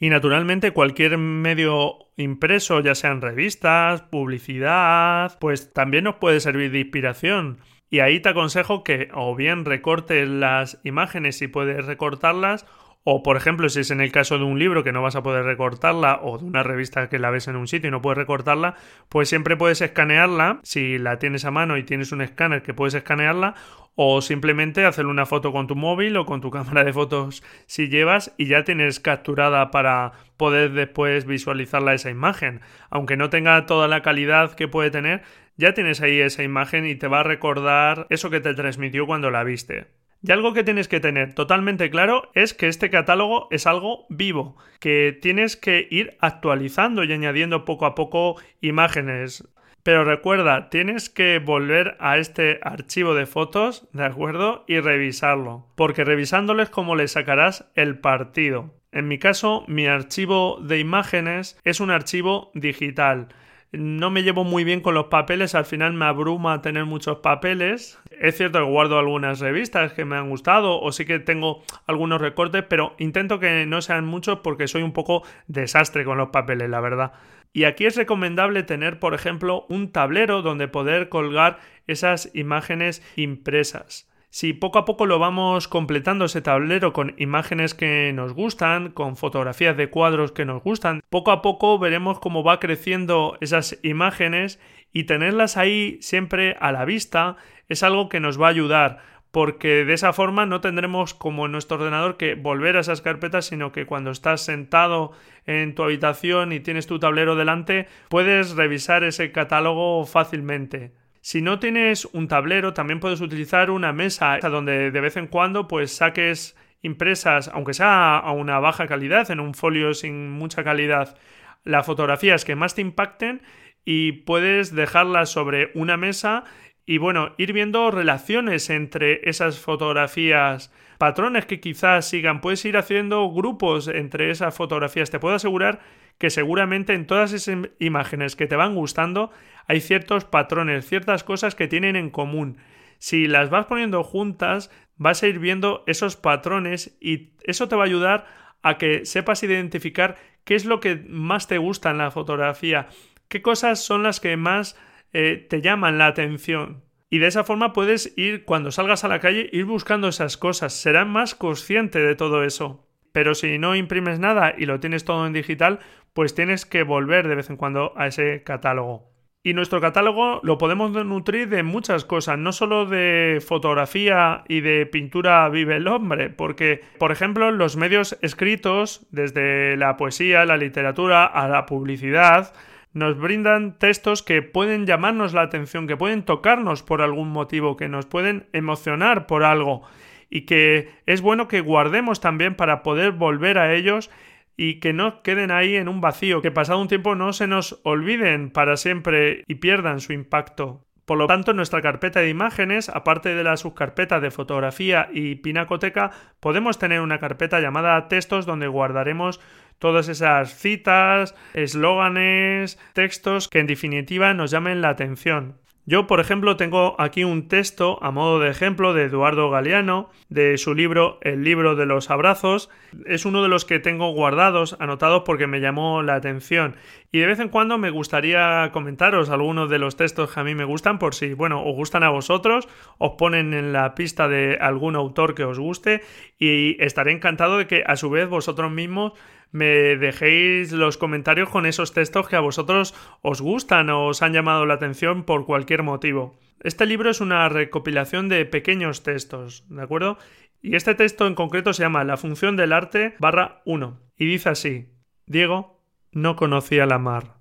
Y 0.00 0.10
naturalmente 0.10 0.70
cualquier 0.70 1.18
medio 1.18 1.96
impreso, 2.16 2.78
ya 2.78 2.94
sean 2.94 3.20
revistas, 3.20 4.02
publicidad, 4.02 5.36
pues 5.40 5.72
también 5.72 6.04
nos 6.04 6.14
puede 6.16 6.38
servir 6.38 6.70
de 6.70 6.78
inspiración. 6.78 7.58
Y 7.90 7.98
ahí 7.98 8.20
te 8.20 8.28
aconsejo 8.28 8.84
que 8.84 9.08
o 9.12 9.34
bien 9.34 9.64
recortes 9.64 10.28
las 10.28 10.78
imágenes 10.84 11.38
si 11.38 11.48
puedes 11.48 11.84
recortarlas, 11.86 12.64
o, 13.04 13.22
por 13.22 13.36
ejemplo, 13.36 13.68
si 13.68 13.80
es 13.80 13.90
en 13.90 14.00
el 14.00 14.12
caso 14.12 14.38
de 14.38 14.44
un 14.44 14.58
libro 14.58 14.84
que 14.84 14.92
no 14.92 15.02
vas 15.02 15.16
a 15.16 15.22
poder 15.22 15.44
recortarla, 15.44 16.20
o 16.22 16.38
de 16.38 16.44
una 16.44 16.62
revista 16.62 17.08
que 17.08 17.18
la 17.18 17.30
ves 17.30 17.48
en 17.48 17.56
un 17.56 17.66
sitio 17.66 17.88
y 17.88 17.90
no 17.90 18.02
puedes 18.02 18.18
recortarla, 18.18 18.74
pues 19.08 19.28
siempre 19.28 19.56
puedes 19.56 19.80
escanearla, 19.80 20.60
si 20.62 20.98
la 20.98 21.18
tienes 21.18 21.44
a 21.44 21.50
mano 21.50 21.78
y 21.78 21.84
tienes 21.84 22.12
un 22.12 22.20
escáner 22.20 22.62
que 22.62 22.74
puedes 22.74 22.94
escanearla, 22.94 23.54
o 24.00 24.20
simplemente 24.22 24.84
hacer 24.84 25.06
una 25.06 25.26
foto 25.26 25.50
con 25.50 25.66
tu 25.66 25.74
móvil 25.74 26.16
o 26.16 26.24
con 26.24 26.40
tu 26.40 26.50
cámara 26.52 26.84
de 26.84 26.92
fotos 26.92 27.42
si 27.66 27.88
llevas 27.88 28.32
y 28.36 28.46
ya 28.46 28.62
tienes 28.62 29.00
capturada 29.00 29.72
para 29.72 30.12
poder 30.36 30.72
después 30.72 31.26
visualizarla 31.26 31.94
esa 31.94 32.08
imagen. 32.08 32.60
Aunque 32.90 33.16
no 33.16 33.28
tenga 33.28 33.66
toda 33.66 33.88
la 33.88 34.02
calidad 34.02 34.54
que 34.54 34.68
puede 34.68 34.92
tener, 34.92 35.22
ya 35.56 35.74
tienes 35.74 36.00
ahí 36.00 36.20
esa 36.20 36.44
imagen 36.44 36.86
y 36.86 36.94
te 36.94 37.08
va 37.08 37.20
a 37.20 37.24
recordar 37.24 38.06
eso 38.08 38.30
que 38.30 38.38
te 38.38 38.54
transmitió 38.54 39.04
cuando 39.04 39.32
la 39.32 39.42
viste. 39.42 39.88
Y 40.20 40.32
algo 40.32 40.52
que 40.52 40.64
tienes 40.64 40.88
que 40.88 40.98
tener 40.98 41.34
totalmente 41.34 41.90
claro 41.90 42.30
es 42.34 42.52
que 42.52 42.66
este 42.66 42.90
catálogo 42.90 43.46
es 43.52 43.66
algo 43.66 44.06
vivo, 44.08 44.56
que 44.80 45.16
tienes 45.20 45.56
que 45.56 45.86
ir 45.90 46.16
actualizando 46.20 47.04
y 47.04 47.12
añadiendo 47.12 47.64
poco 47.64 47.86
a 47.86 47.94
poco 47.94 48.36
imágenes. 48.60 49.48
Pero 49.84 50.04
recuerda, 50.04 50.70
tienes 50.70 51.08
que 51.08 51.38
volver 51.38 51.96
a 52.00 52.18
este 52.18 52.58
archivo 52.62 53.14
de 53.14 53.26
fotos, 53.26 53.88
¿de 53.92 54.04
acuerdo? 54.04 54.64
Y 54.66 54.80
revisarlo, 54.80 55.66
porque 55.76 56.04
revisándolo 56.04 56.62
es 56.62 56.68
como 56.68 56.96
le 56.96 57.06
sacarás 57.06 57.70
el 57.76 57.98
partido. 57.98 58.74
En 58.90 59.06
mi 59.06 59.18
caso, 59.18 59.64
mi 59.68 59.86
archivo 59.86 60.58
de 60.60 60.80
imágenes 60.80 61.60
es 61.62 61.78
un 61.78 61.90
archivo 61.90 62.50
digital 62.54 63.28
no 63.72 64.10
me 64.10 64.22
llevo 64.22 64.44
muy 64.44 64.64
bien 64.64 64.80
con 64.80 64.94
los 64.94 65.06
papeles, 65.06 65.54
al 65.54 65.64
final 65.64 65.92
me 65.92 66.06
abruma 66.06 66.62
tener 66.62 66.86
muchos 66.86 67.18
papeles. 67.18 67.98
Es 68.10 68.36
cierto 68.36 68.58
que 68.60 68.64
guardo 68.64 68.98
algunas 68.98 69.40
revistas 69.40 69.92
que 69.92 70.04
me 70.04 70.16
han 70.16 70.30
gustado 70.30 70.80
o 70.80 70.90
sí 70.92 71.04
que 71.04 71.18
tengo 71.18 71.62
algunos 71.86 72.20
recortes, 72.20 72.64
pero 72.68 72.94
intento 72.98 73.38
que 73.38 73.66
no 73.66 73.82
sean 73.82 74.06
muchos 74.06 74.38
porque 74.40 74.68
soy 74.68 74.82
un 74.82 74.92
poco 74.92 75.22
desastre 75.46 76.04
con 76.04 76.18
los 76.18 76.30
papeles, 76.30 76.70
la 76.70 76.80
verdad. 76.80 77.12
Y 77.52 77.64
aquí 77.64 77.86
es 77.86 77.96
recomendable 77.96 78.62
tener, 78.62 78.98
por 78.98 79.14
ejemplo, 79.14 79.66
un 79.68 79.92
tablero 79.92 80.42
donde 80.42 80.68
poder 80.68 81.08
colgar 81.08 81.58
esas 81.86 82.30
imágenes 82.34 83.02
impresas. 83.16 84.07
Si 84.30 84.52
poco 84.52 84.78
a 84.78 84.84
poco 84.84 85.06
lo 85.06 85.18
vamos 85.18 85.68
completando 85.68 86.26
ese 86.26 86.42
tablero 86.42 86.92
con 86.92 87.14
imágenes 87.16 87.74
que 87.74 88.12
nos 88.14 88.34
gustan, 88.34 88.90
con 88.90 89.16
fotografías 89.16 89.76
de 89.76 89.88
cuadros 89.88 90.32
que 90.32 90.44
nos 90.44 90.62
gustan, 90.62 91.00
poco 91.08 91.30
a 91.30 91.40
poco 91.40 91.78
veremos 91.78 92.20
cómo 92.20 92.44
va 92.44 92.60
creciendo 92.60 93.38
esas 93.40 93.78
imágenes 93.82 94.60
y 94.92 95.04
tenerlas 95.04 95.56
ahí 95.56 95.98
siempre 96.02 96.56
a 96.60 96.72
la 96.72 96.84
vista 96.84 97.36
es 97.68 97.82
algo 97.82 98.08
que 98.08 98.20
nos 98.20 98.40
va 98.40 98.46
a 98.46 98.50
ayudar 98.50 98.98
porque 99.30 99.84
de 99.84 99.92
esa 99.92 100.12
forma 100.12 100.46
no 100.46 100.60
tendremos 100.60 101.14
como 101.14 101.46
en 101.46 101.52
nuestro 101.52 101.76
ordenador 101.76 102.16
que 102.16 102.34
volver 102.34 102.76
a 102.76 102.80
esas 102.80 103.02
carpetas, 103.02 103.46
sino 103.46 103.72
que 103.72 103.86
cuando 103.86 104.10
estás 104.10 104.40
sentado 104.40 105.12
en 105.46 105.74
tu 105.74 105.82
habitación 105.82 106.52
y 106.52 106.60
tienes 106.60 106.86
tu 106.86 106.98
tablero 106.98 107.36
delante, 107.36 107.88
puedes 108.08 108.56
revisar 108.56 109.04
ese 109.04 109.30
catálogo 109.30 110.04
fácilmente. 110.06 110.92
Si 111.20 111.42
no 111.42 111.58
tienes 111.58 112.04
un 112.06 112.28
tablero, 112.28 112.74
también 112.74 113.00
puedes 113.00 113.20
utilizar 113.20 113.70
una 113.70 113.92
mesa 113.92 114.38
donde 114.38 114.90
de 114.90 115.00
vez 115.00 115.16
en 115.16 115.26
cuando 115.26 115.68
pues 115.68 115.94
saques 115.94 116.56
impresas, 116.82 117.48
aunque 117.52 117.74
sea 117.74 118.18
a 118.18 118.32
una 118.32 118.60
baja 118.60 118.86
calidad, 118.86 119.30
en 119.30 119.40
un 119.40 119.54
folio 119.54 119.94
sin 119.94 120.30
mucha 120.30 120.62
calidad, 120.64 121.16
las 121.64 121.84
fotografías 121.84 122.44
que 122.44 122.54
más 122.54 122.74
te 122.74 122.82
impacten 122.82 123.42
y 123.84 124.12
puedes 124.12 124.74
dejarlas 124.74 125.30
sobre 125.30 125.70
una 125.74 125.96
mesa 125.96 126.44
y 126.86 126.96
bueno, 126.96 127.34
ir 127.36 127.52
viendo 127.52 127.90
relaciones 127.90 128.70
entre 128.70 129.28
esas 129.28 129.58
fotografías, 129.58 130.72
patrones 130.96 131.44
que 131.44 131.60
quizás 131.60 132.08
sigan, 132.08 132.40
puedes 132.40 132.64
ir 132.64 132.78
haciendo 132.78 133.30
grupos 133.30 133.88
entre 133.88 134.30
esas 134.30 134.56
fotografías. 134.56 135.10
Te 135.10 135.18
puedo 135.18 135.34
asegurar 135.34 135.80
que 136.18 136.30
seguramente 136.30 136.94
en 136.94 137.06
todas 137.06 137.32
esas 137.32 137.56
imágenes 137.78 138.36
que 138.36 138.46
te 138.46 138.56
van 138.56 138.74
gustando 138.74 139.30
hay 139.66 139.80
ciertos 139.80 140.24
patrones, 140.24 140.86
ciertas 140.86 141.24
cosas 141.24 141.54
que 141.54 141.68
tienen 141.68 141.96
en 141.96 142.10
común. 142.10 142.58
Si 142.98 143.26
las 143.26 143.50
vas 143.50 143.66
poniendo 143.66 144.02
juntas, 144.02 144.70
vas 144.96 145.22
a 145.22 145.28
ir 145.28 145.38
viendo 145.38 145.84
esos 145.86 146.16
patrones 146.16 146.96
y 147.00 147.34
eso 147.44 147.68
te 147.68 147.76
va 147.76 147.82
a 147.82 147.86
ayudar 147.86 148.26
a 148.62 148.76
que 148.78 149.04
sepas 149.06 149.42
identificar 149.42 150.16
qué 150.44 150.54
es 150.54 150.64
lo 150.64 150.80
que 150.80 150.96
más 151.08 151.46
te 151.46 151.58
gusta 151.58 151.90
en 151.90 151.98
la 151.98 152.10
fotografía, 152.10 152.88
qué 153.28 153.40
cosas 153.42 153.84
son 153.84 154.02
las 154.02 154.20
que 154.20 154.36
más 154.36 154.76
eh, 155.12 155.46
te 155.48 155.60
llaman 155.60 155.98
la 155.98 156.06
atención. 156.06 156.82
Y 157.10 157.18
de 157.18 157.28
esa 157.28 157.44
forma 157.44 157.72
puedes 157.72 158.12
ir, 158.16 158.44
cuando 158.44 158.70
salgas 158.70 159.04
a 159.04 159.08
la 159.08 159.20
calle, 159.20 159.48
ir 159.52 159.64
buscando 159.64 160.08
esas 160.08 160.36
cosas. 160.36 160.74
Serás 160.74 161.06
más 161.06 161.34
consciente 161.34 162.00
de 162.00 162.14
todo 162.14 162.44
eso. 162.44 162.86
Pero 163.12 163.34
si 163.34 163.58
no 163.58 163.74
imprimes 163.74 164.18
nada 164.18 164.54
y 164.56 164.66
lo 164.66 164.80
tienes 164.80 165.04
todo 165.04 165.26
en 165.26 165.32
digital, 165.32 165.80
pues 166.18 166.34
tienes 166.34 166.66
que 166.66 166.82
volver 166.82 167.28
de 167.28 167.36
vez 167.36 167.48
en 167.48 167.56
cuando 167.56 167.92
a 167.96 168.08
ese 168.08 168.42
catálogo. 168.42 169.12
Y 169.44 169.54
nuestro 169.54 169.80
catálogo 169.80 170.40
lo 170.42 170.58
podemos 170.58 170.90
nutrir 170.90 171.48
de 171.48 171.62
muchas 171.62 172.04
cosas, 172.04 172.36
no 172.40 172.50
solo 172.50 172.86
de 172.86 173.40
fotografía 173.40 174.42
y 174.48 174.60
de 174.60 174.84
pintura 174.86 175.48
vive 175.48 175.76
el 175.76 175.86
hombre, 175.86 176.28
porque, 176.28 176.80
por 176.98 177.12
ejemplo, 177.12 177.52
los 177.52 177.76
medios 177.76 178.18
escritos, 178.20 179.06
desde 179.12 179.76
la 179.76 179.96
poesía, 179.96 180.44
la 180.44 180.56
literatura 180.56 181.24
a 181.24 181.46
la 181.46 181.66
publicidad, 181.66 182.52
nos 182.92 183.16
brindan 183.16 183.78
textos 183.78 184.24
que 184.24 184.42
pueden 184.42 184.86
llamarnos 184.86 185.34
la 185.34 185.42
atención, 185.42 185.86
que 185.86 185.96
pueden 185.96 186.24
tocarnos 186.24 186.82
por 186.82 187.00
algún 187.00 187.28
motivo, 187.28 187.76
que 187.76 187.88
nos 187.88 188.06
pueden 188.06 188.48
emocionar 188.52 189.28
por 189.28 189.44
algo 189.44 189.82
y 190.30 190.46
que 190.46 190.90
es 191.06 191.20
bueno 191.20 191.46
que 191.46 191.60
guardemos 191.60 192.20
también 192.20 192.56
para 192.56 192.82
poder 192.82 193.12
volver 193.12 193.56
a 193.56 193.72
ellos 193.72 194.10
y 194.58 194.80
que 194.80 194.92
no 194.92 195.22
queden 195.22 195.52
ahí 195.52 195.76
en 195.76 195.88
un 195.88 196.02
vacío, 196.02 196.42
que 196.42 196.50
pasado 196.50 196.80
un 196.80 196.88
tiempo 196.88 197.14
no 197.14 197.32
se 197.32 197.46
nos 197.46 197.80
olviden 197.84 198.50
para 198.50 198.76
siempre 198.76 199.44
y 199.46 199.54
pierdan 199.54 200.00
su 200.00 200.12
impacto. 200.12 200.84
Por 201.06 201.16
lo 201.16 201.26
tanto, 201.26 201.52
en 201.52 201.56
nuestra 201.56 201.80
carpeta 201.80 202.20
de 202.20 202.28
imágenes, 202.28 202.90
aparte 202.90 203.34
de 203.34 203.44
la 203.44 203.56
subcarpeta 203.56 204.20
de 204.20 204.30
fotografía 204.30 205.08
y 205.10 205.36
pinacoteca, 205.36 206.10
podemos 206.40 206.78
tener 206.78 207.00
una 207.00 207.20
carpeta 207.20 207.60
llamada 207.60 208.08
textos 208.08 208.44
donde 208.44 208.66
guardaremos 208.66 209.40
todas 209.78 210.08
esas 210.08 210.54
citas, 210.58 211.34
eslóganes, 211.54 212.78
textos 212.92 213.48
que 213.48 213.60
en 213.60 213.68
definitiva 213.68 214.34
nos 214.34 214.50
llamen 214.50 214.82
la 214.82 214.90
atención. 214.90 215.56
Yo, 215.90 216.06
por 216.06 216.20
ejemplo, 216.20 216.58
tengo 216.58 217.00
aquí 217.00 217.24
un 217.24 217.48
texto 217.48 217.98
a 218.02 218.10
modo 218.10 218.40
de 218.40 218.50
ejemplo 218.50 218.92
de 218.92 219.04
Eduardo 219.04 219.48
Galeano, 219.48 220.10
de 220.28 220.58
su 220.58 220.74
libro 220.74 221.16
El 221.22 221.44
libro 221.44 221.76
de 221.76 221.86
los 221.86 222.10
abrazos. 222.10 222.68
Es 223.06 223.24
uno 223.24 223.42
de 223.42 223.48
los 223.48 223.64
que 223.64 223.78
tengo 223.78 224.12
guardados, 224.12 224.76
anotados 224.80 225.22
porque 225.24 225.46
me 225.46 225.60
llamó 225.60 226.02
la 226.02 226.16
atención. 226.16 226.76
Y 227.10 227.20
de 227.20 227.26
vez 227.26 227.40
en 227.40 227.48
cuando 227.48 227.78
me 227.78 227.88
gustaría 227.88 228.68
comentaros 228.70 229.30
algunos 229.30 229.70
de 229.70 229.78
los 229.78 229.96
textos 229.96 230.30
que 230.30 230.40
a 230.40 230.44
mí 230.44 230.54
me 230.54 230.66
gustan, 230.66 230.98
por 230.98 231.14
si, 231.14 231.32
bueno, 231.32 231.64
os 231.64 231.74
gustan 231.74 232.02
a 232.02 232.10
vosotros, 232.10 232.68
os 232.98 233.12
ponen 233.12 233.54
en 233.54 233.72
la 233.72 233.94
pista 233.94 234.28
de 234.28 234.58
algún 234.60 234.94
autor 234.94 235.34
que 235.34 235.44
os 235.44 235.58
guste 235.58 236.02
y 236.38 236.76
estaré 236.84 237.12
encantado 237.12 237.56
de 237.56 237.66
que 237.66 237.82
a 237.86 237.96
su 237.96 238.10
vez 238.10 238.28
vosotros 238.28 238.70
mismos 238.70 239.14
me 239.50 239.96
dejéis 239.96 240.72
los 240.72 240.98
comentarios 240.98 241.48
con 241.48 241.66
esos 241.66 241.92
textos 241.92 242.28
que 242.28 242.36
a 242.36 242.40
vosotros 242.40 242.94
os 243.22 243.40
gustan 243.40 243.90
o 243.90 244.06
os 244.06 244.22
han 244.22 244.32
llamado 244.32 244.66
la 244.66 244.74
atención 244.74 245.24
por 245.24 245.46
cualquier 245.46 245.82
motivo. 245.82 246.38
Este 246.60 246.86
libro 246.86 247.10
es 247.10 247.20
una 247.20 247.48
recopilación 247.48 248.28
de 248.28 248.44
pequeños 248.44 249.02
textos, 249.02 249.64
¿de 249.68 249.82
acuerdo? 249.82 250.18
Y 250.60 250.76
este 250.76 250.94
texto 250.94 251.26
en 251.26 251.34
concreto 251.34 251.72
se 251.72 251.82
llama 251.82 252.04
La 252.04 252.16
función 252.16 252.56
del 252.56 252.72
arte 252.72 253.14
barra 253.18 253.62
1 253.64 254.00
y 254.16 254.26
dice 254.26 254.48
así 254.48 254.88
Diego 255.26 255.80
no 256.12 256.36
conocía 256.36 256.86
la 256.86 256.98
mar. 256.98 257.36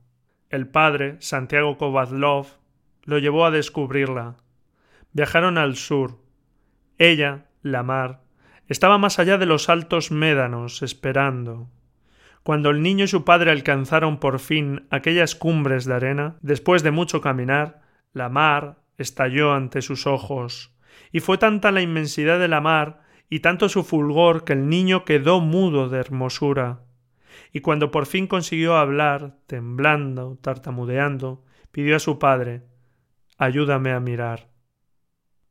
El 0.49 0.67
padre, 0.67 1.17
Santiago 1.19 1.77
Kovadlov, 1.77 2.47
lo 3.03 3.17
llevó 3.17 3.45
a 3.45 3.51
descubrirla. 3.51 4.37
Viajaron 5.13 5.57
al 5.57 5.75
sur. 5.75 6.19
Ella, 6.97 7.47
la 7.61 7.83
mar, 7.83 8.21
estaba 8.67 8.97
más 8.97 9.19
allá 9.19 9.37
de 9.37 9.45
los 9.45 9.69
altos 9.69 10.11
médanos, 10.11 10.83
esperando. 10.83 11.69
Cuando 12.47 12.69
el 12.69 12.81
niño 12.81 13.03
y 13.03 13.07
su 13.09 13.25
padre 13.25 13.51
alcanzaron 13.51 14.21
por 14.21 14.39
fin 14.39 14.87
aquellas 14.89 15.35
cumbres 15.35 15.83
de 15.83 15.95
arena, 15.95 16.37
después 16.39 16.81
de 16.81 16.91
mucho 16.91 17.19
caminar, 17.19 17.81
la 18.13 18.29
mar 18.29 18.77
estalló 18.97 19.51
ante 19.51 19.81
sus 19.81 20.07
ojos, 20.07 20.73
y 21.11 21.19
fue 21.19 21.37
tanta 21.37 21.73
la 21.73 21.81
inmensidad 21.81 22.39
de 22.39 22.47
la 22.47 22.61
mar 22.61 23.01
y 23.29 23.41
tanto 23.41 23.67
su 23.67 23.83
fulgor 23.83 24.45
que 24.45 24.53
el 24.53 24.69
niño 24.69 25.03
quedó 25.03 25.41
mudo 25.41 25.89
de 25.89 25.99
hermosura. 25.99 26.85
Y 27.51 27.59
cuando 27.59 27.91
por 27.91 28.05
fin 28.05 28.27
consiguió 28.27 28.77
hablar, 28.77 29.35
temblando, 29.45 30.37
tartamudeando, 30.41 31.43
pidió 31.73 31.97
a 31.97 31.99
su 31.99 32.17
padre 32.17 32.61
Ayúdame 33.37 33.91
a 33.91 33.99
mirar. 33.99 34.47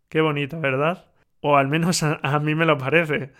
Qué 0.08 0.22
bonito, 0.22 0.58
¿verdad? 0.62 1.10
O 1.42 1.58
al 1.58 1.68
menos 1.68 2.02
a, 2.02 2.20
a 2.22 2.38
mí 2.38 2.54
me 2.54 2.64
lo 2.64 2.78
parece. 2.78 3.34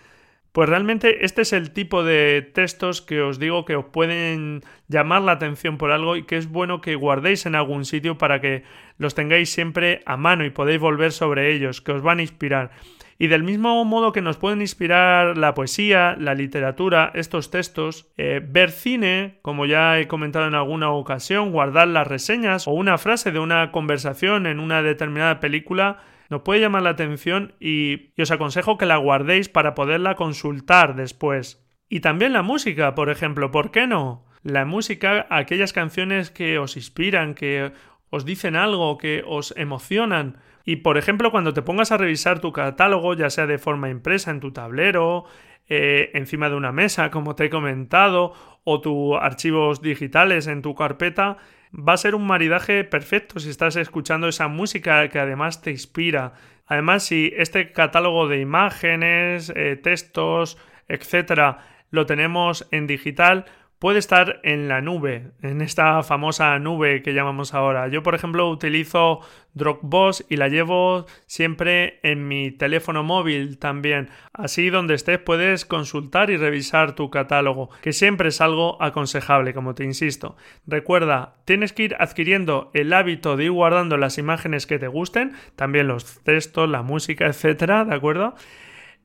Pues 0.57 0.69
realmente 0.69 1.23
este 1.23 1.43
es 1.43 1.53
el 1.53 1.69
tipo 1.69 2.03
de 2.03 2.41
textos 2.41 3.03
que 3.03 3.21
os 3.21 3.37
digo 3.37 3.63
que 3.63 3.75
os 3.75 3.85
pueden 3.85 4.63
llamar 4.87 5.21
la 5.21 5.33
atención 5.33 5.77
por 5.77 5.91
algo 5.91 6.15
y 6.15 6.23
que 6.23 6.35
es 6.35 6.49
bueno 6.49 6.81
que 6.81 6.95
guardéis 6.95 7.45
en 7.45 7.53
algún 7.53 7.85
sitio 7.85 8.17
para 8.17 8.41
que 8.41 8.63
los 8.97 9.13
tengáis 9.13 9.51
siempre 9.51 10.01
a 10.07 10.17
mano 10.17 10.45
y 10.45 10.49
podéis 10.49 10.79
volver 10.79 11.11
sobre 11.11 11.53
ellos, 11.53 11.79
que 11.79 11.91
os 11.91 12.01
van 12.01 12.17
a 12.17 12.21
inspirar. 12.23 12.71
Y 13.19 13.27
del 13.27 13.43
mismo 13.43 13.85
modo 13.85 14.11
que 14.11 14.23
nos 14.23 14.37
pueden 14.37 14.61
inspirar 14.61 15.37
la 15.37 15.53
poesía, 15.53 16.15
la 16.19 16.33
literatura, 16.33 17.11
estos 17.13 17.51
textos, 17.51 18.07
eh, 18.17 18.41
ver 18.43 18.71
cine, 18.71 19.37
como 19.43 19.67
ya 19.67 19.99
he 19.99 20.07
comentado 20.07 20.47
en 20.47 20.55
alguna 20.55 20.89
ocasión, 20.89 21.51
guardar 21.51 21.87
las 21.87 22.07
reseñas 22.07 22.67
o 22.67 22.71
una 22.71 22.97
frase 22.97 23.31
de 23.31 23.37
una 23.37 23.71
conversación 23.71 24.47
en 24.47 24.59
una 24.59 24.81
determinada 24.81 25.39
película, 25.39 25.99
nos 26.29 26.41
puede 26.41 26.61
llamar 26.61 26.83
la 26.83 26.91
atención 26.91 27.53
y, 27.59 28.11
os 28.21 28.31
aconsejo 28.31 28.77
que 28.77 28.85
la 28.85 28.97
guardéis 28.97 29.49
para 29.49 29.75
poderla 29.75 30.15
consultar 30.15 30.95
después. 30.95 31.65
Y 31.89 32.01
también 32.01 32.33
la 32.33 32.41
música, 32.41 32.95
por 32.95 33.09
ejemplo, 33.09 33.51
¿por 33.51 33.71
qué 33.71 33.87
no? 33.87 34.25
La 34.43 34.65
música, 34.65 35.25
aquellas 35.29 35.73
canciones 35.73 36.31
que 36.31 36.59
os 36.59 36.75
inspiran, 36.77 37.33
que 37.33 37.71
os 38.09 38.25
dicen 38.25 38.55
algo, 38.55 38.97
que 38.97 39.23
os 39.25 39.53
emocionan. 39.57 40.37
Y 40.65 40.77
por 40.77 40.97
ejemplo, 40.97 41.31
cuando 41.31 41.53
te 41.53 41.61
pongas 41.61 41.91
a 41.91 41.97
revisar 41.97 42.39
tu 42.39 42.51
catálogo, 42.51 43.13
ya 43.13 43.29
sea 43.29 43.47
de 43.47 43.57
forma 43.57 43.89
impresa 43.89 44.31
en 44.31 44.41
tu 44.41 44.51
tablero, 44.51 45.25
eh, 45.69 46.11
encima 46.13 46.49
de 46.49 46.55
una 46.55 46.71
mesa, 46.71 47.11
como 47.11 47.35
te 47.35 47.45
he 47.45 47.49
comentado, 47.49 48.33
o 48.63 48.81
tus 48.81 49.15
archivos 49.19 49.81
digitales 49.81 50.47
en 50.47 50.61
tu 50.61 50.75
carpeta, 50.75 51.37
va 51.73 51.93
a 51.93 51.97
ser 51.97 52.15
un 52.15 52.25
maridaje 52.25 52.83
perfecto 52.83 53.39
si 53.39 53.49
estás 53.49 53.75
escuchando 53.75 54.27
esa 54.27 54.47
música 54.47 55.07
que 55.09 55.19
además 55.19 55.61
te 55.61 55.71
inspira. 55.71 56.33
Además, 56.65 57.03
si 57.03 57.33
este 57.35 57.71
catálogo 57.71 58.27
de 58.27 58.39
imágenes, 58.39 59.51
eh, 59.55 59.75
textos, 59.75 60.57
etcétera, 60.87 61.59
lo 61.91 62.05
tenemos 62.05 62.67
en 62.71 62.87
digital, 62.87 63.45
puede 63.79 63.99
estar 63.99 64.39
en 64.43 64.67
la 64.67 64.81
nube, 64.81 65.31
en 65.41 65.61
esta 65.61 66.01
famosa 66.03 66.57
nube 66.59 67.03
que 67.03 67.13
llamamos 67.13 67.53
ahora. 67.53 67.87
Yo, 67.87 68.01
por 68.01 68.15
ejemplo, 68.15 68.49
utilizo 68.49 69.19
Dropbox 69.53 70.25
y 70.29 70.37
la 70.37 70.47
llevo 70.47 71.05
siempre 71.25 71.99
en 72.03 72.27
mi 72.27 72.51
teléfono 72.51 73.03
móvil 73.03 73.59
también. 73.59 74.09
Así 74.33 74.69
donde 74.69 74.95
estés 74.95 75.19
puedes 75.19 75.65
consultar 75.65 76.29
y 76.29 76.37
revisar 76.37 76.95
tu 76.95 77.09
catálogo, 77.09 77.69
que 77.81 77.93
siempre 77.93 78.29
es 78.29 78.41
algo 78.41 78.81
aconsejable, 78.81 79.53
como 79.53 79.75
te 79.75 79.83
insisto. 79.83 80.37
Recuerda, 80.65 81.35
tienes 81.45 81.73
que 81.73 81.83
ir 81.83 81.95
adquiriendo 81.99 82.71
el 82.73 82.93
hábito 82.93 83.37
de 83.37 83.45
ir 83.45 83.51
guardando 83.51 83.97
las 83.97 84.17
imágenes 84.17 84.65
que 84.65 84.79
te 84.79 84.87
gusten, 84.87 85.33
también 85.55 85.87
los 85.87 86.23
textos, 86.23 86.69
la 86.69 86.81
música, 86.81 87.27
etcétera, 87.27 87.85
¿de 87.85 87.95
acuerdo? 87.95 88.35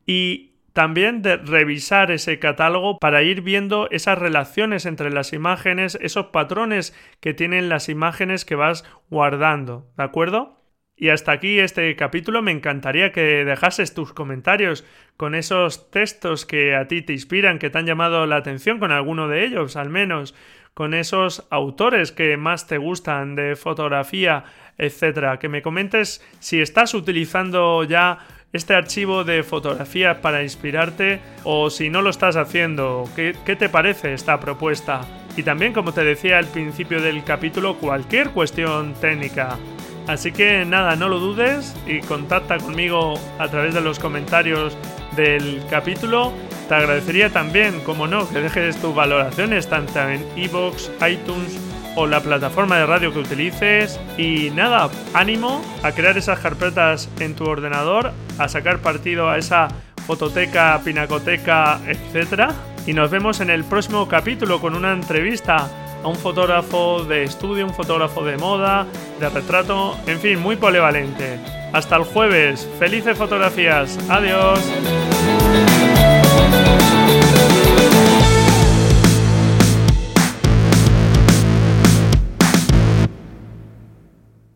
Y 0.07 0.52
también 0.73 1.23
de 1.23 1.37
revisar 1.37 2.11
ese 2.11 2.39
catálogo 2.39 2.99
para 2.99 3.23
ir 3.23 3.43
viendo 3.43 3.89
esas 3.91 4.19
relaciones 4.19 4.87
entre 4.87 5.11
las 5.11 5.33
imágenes, 5.33 5.99
esos 6.01 6.27
patrones 6.27 6.95
que 7.21 7.35
tienen 7.35 7.69
las 7.69 7.89
imágenes 7.89 8.45
que 8.45 8.55
vas 8.55 8.85
guardando, 9.11 9.87
¿de 9.97 10.05
acuerdo? 10.05 10.63
Y 10.97 11.09
hasta 11.09 11.33
aquí 11.33 11.59
este 11.59 11.97
capítulo 11.97 12.43
me 12.43 12.53
encantaría 12.53 13.13
que 13.13 13.45
dejases 13.45 13.93
tus 13.93 14.13
comentarios 14.13 14.85
con 15.17 15.35
esos 15.35 15.91
textos 15.91 16.47
que 16.47 16.77
a 16.77 16.87
ti 16.87 17.03
te 17.03 17.13
inspiran, 17.13 17.59
que 17.59 17.71
te 17.71 17.79
han 17.79 17.87
llamado 17.87 18.27
la 18.27 18.37
atención, 18.37 18.79
con 18.79 18.93
alguno 18.93 19.27
de 19.27 19.45
ellos 19.45 19.77
al 19.77 19.91
menos, 19.91 20.35
con 20.75 20.95
esos 20.95 21.47
autores 21.51 22.13
que 22.13 22.37
más 22.37 22.67
te 22.67 22.79
gustan 22.79 23.35
de 23.35 23.57
fotografía, 23.57 24.45
etcétera. 24.79 25.39
Que 25.39 25.49
me 25.49 25.63
comentes 25.63 26.25
si 26.39 26.61
estás 26.61 26.95
utilizando 26.95 27.85
ya 27.85 28.19
este 28.53 28.75
archivo 28.75 29.25
de 29.25 29.43
fotografías 29.43 30.19
para 30.19 30.43
inspirarte 30.43 31.21
o 31.45 31.71
si 31.71 31.89
no 31.89 32.03
lo 32.03 32.11
estás 32.11 32.37
haciendo, 32.37 33.09
¿qué, 33.17 33.35
¿qué, 33.45 33.57
te 33.57 33.69
parece 33.69 34.13
esta 34.13 34.39
propuesta? 34.41 35.01
Y 35.37 35.43
también, 35.43 35.73
como 35.73 35.93
te 35.93 36.05
decía 36.05 36.39
al 36.39 36.47
principio 36.47 37.01
del 37.01 37.25
capítulo, 37.25 37.79
cualquier 37.79 38.31
cuestión 38.31 38.93
técnica. 38.95 39.57
Así 40.07 40.33
que 40.33 40.65
nada, 40.65 40.97
no 40.97 41.09
lo 41.09 41.21
dudes 41.21 41.75
y 41.87 42.01
contacta 42.01 42.59
conmigo 42.59 43.15
a 43.39 43.49
través 43.49 43.73
de 43.73 43.81
los 43.81 43.99
comentarios 43.99 44.77
del 45.17 45.63
capítulo. 45.71 46.33
Te 46.69 46.75
agradecería 46.75 47.31
también, 47.31 47.81
como 47.81 48.07
no, 48.07 48.29
que 48.29 48.41
dejes 48.41 48.77
tus 48.81 48.95
valoraciones 48.95 49.69
tanto 49.69 50.01
en 50.01 50.27
iVoox, 50.37 50.91
iTunes 51.09 51.59
o 51.97 52.07
la 52.07 52.21
plataforma 52.21 52.77
de 52.77 52.87
radio 52.87 53.13
que 53.13 53.21
utilices. 53.21 54.01
Y 54.19 54.51
nada, 54.51 54.91
ánimo 55.15 55.63
a 55.83 55.93
crear 55.93 56.17
esas 56.17 56.39
carpetas 56.39 57.09
en 57.21 57.35
tu 57.35 57.45
ordenador, 57.45 58.13
a 58.39 58.49
sacar 58.49 58.79
partido 58.79 59.29
a 59.29 59.39
esa 59.39 59.69
fototeca, 60.07 60.81
pinacoteca, 60.85 61.81
etc. 61.87 62.53
Y 62.87 62.93
nos 62.93 63.11
vemos 63.11 63.41
en 63.41 63.51
el 63.51 63.65
próximo 63.65 64.09
capítulo 64.09 64.61
con 64.61 64.75
una 64.75 64.93
entrevista 64.93 65.69
a 66.03 66.09
un 66.09 66.17
fotógrafo 66.17 67.05
de 67.05 67.25
estudio, 67.25 67.65
un 67.65 67.75
fotógrafo 67.75 68.25
de 68.25 68.37
moda, 68.37 68.87
de 69.21 69.29
retrato, 69.29 69.97
en 70.07 70.19
fin, 70.19 70.39
muy 70.41 70.57
polivalente. 70.57 71.39
Hasta 71.73 71.97
el 71.97 72.05
jueves, 72.05 72.69
felices 72.79 73.17
fotografías, 73.17 73.99
adiós. 74.09 74.61